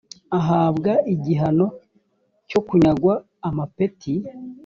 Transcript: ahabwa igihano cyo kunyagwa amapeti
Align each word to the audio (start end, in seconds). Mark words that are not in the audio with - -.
ahabwa 0.39 0.91
igihano 1.13 1.67
cyo 2.49 2.59
kunyagwa 2.67 3.13
amapeti 3.47 4.13